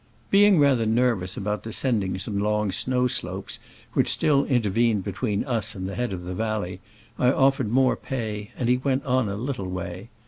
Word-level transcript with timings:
Being 0.31 0.57
rather 0.59 0.87
nervous 0.87 1.37
about 1.37 1.61
descending 1.61 2.17
some 2.17 2.39
long 2.39 2.71
snow 2.71 3.05
slopes 3.05 3.59
which 3.93 4.09
still 4.09 4.45
intervened 4.45 5.03
between 5.03 5.43
us 5.45 5.75
and 5.75 5.87
the 5.87 5.93
head 5.93 6.11
of 6.11 6.23
the 6.23 6.33
valley, 6.33 6.79
I 7.19 7.31
offered 7.31 7.69
more 7.69 7.95
pay, 7.95 8.49
and 8.57 8.67
he 8.67 8.77
went 8.77 9.05
on 9.05 9.29
a 9.29 9.35
little 9.35 9.69
way. 9.69 10.09